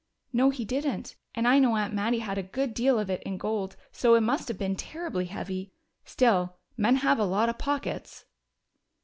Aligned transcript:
"No, 0.33 0.49
he 0.49 0.65
didn't. 0.65 1.15
And 1.35 1.47
I 1.47 1.59
know 1.59 1.75
Aunt 1.75 1.93
Mattie 1.93 2.17
had 2.25 2.39
a 2.39 2.41
good 2.41 2.73
deal 2.73 2.97
of 2.97 3.11
it 3.11 3.21
in 3.21 3.37
gold, 3.37 3.75
so 3.91 4.15
it 4.15 4.21
must 4.21 4.47
have 4.47 4.57
been 4.57 4.75
terribly 4.75 5.25
heavy. 5.25 5.73
Still, 6.05 6.55
men 6.75 6.95
have 7.05 7.19
a 7.19 7.23
lot 7.23 7.49
of 7.49 7.59
pockets." 7.59 8.25